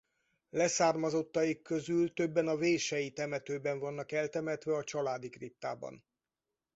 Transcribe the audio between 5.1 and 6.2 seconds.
kriptában.